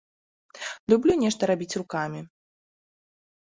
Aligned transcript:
Люблю 0.93 1.13
нешта 1.25 1.49
рабіць 1.51 1.77
рукамі. 1.83 2.21